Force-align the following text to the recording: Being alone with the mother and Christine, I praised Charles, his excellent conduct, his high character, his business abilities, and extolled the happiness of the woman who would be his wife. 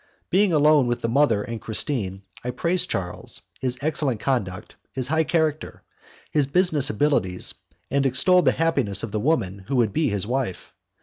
Being 0.31 0.51
alone 0.51 0.87
with 0.87 1.01
the 1.01 1.07
mother 1.07 1.43
and 1.43 1.61
Christine, 1.61 2.23
I 2.43 2.49
praised 2.49 2.89
Charles, 2.89 3.43
his 3.59 3.77
excellent 3.83 4.19
conduct, 4.19 4.75
his 4.93 5.05
high 5.09 5.23
character, 5.25 5.83
his 6.31 6.47
business 6.47 6.89
abilities, 6.89 7.53
and 7.91 8.03
extolled 8.03 8.45
the 8.45 8.51
happiness 8.51 9.03
of 9.03 9.11
the 9.11 9.19
woman 9.19 9.59
who 9.67 9.75
would 9.75 9.93
be 9.93 10.09
his 10.09 10.25
wife. 10.25 10.73